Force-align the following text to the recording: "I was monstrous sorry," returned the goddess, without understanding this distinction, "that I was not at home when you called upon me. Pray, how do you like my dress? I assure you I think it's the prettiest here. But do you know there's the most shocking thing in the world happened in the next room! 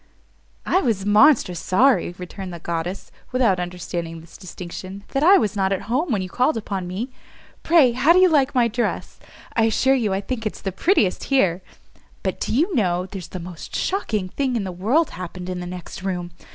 "I 0.65 0.81
was 0.81 1.05
monstrous 1.05 1.59
sorry," 1.59 2.15
returned 2.17 2.51
the 2.51 2.57
goddess, 2.57 3.11
without 3.31 3.59
understanding 3.59 4.19
this 4.19 4.35
distinction, 4.35 5.03
"that 5.09 5.21
I 5.23 5.37
was 5.37 5.55
not 5.55 5.71
at 5.71 5.83
home 5.83 6.11
when 6.11 6.23
you 6.23 6.27
called 6.27 6.57
upon 6.57 6.87
me. 6.87 7.11
Pray, 7.61 7.91
how 7.91 8.11
do 8.11 8.17
you 8.17 8.27
like 8.27 8.55
my 8.55 8.67
dress? 8.67 9.19
I 9.55 9.65
assure 9.65 9.93
you 9.93 10.11
I 10.11 10.19
think 10.19 10.47
it's 10.47 10.61
the 10.61 10.71
prettiest 10.71 11.25
here. 11.25 11.61
But 12.23 12.39
do 12.39 12.51
you 12.51 12.73
know 12.73 13.05
there's 13.05 13.27
the 13.27 13.39
most 13.39 13.75
shocking 13.75 14.27
thing 14.29 14.55
in 14.55 14.63
the 14.63 14.71
world 14.71 15.11
happened 15.11 15.49
in 15.51 15.59
the 15.59 15.67
next 15.67 16.01
room! 16.01 16.31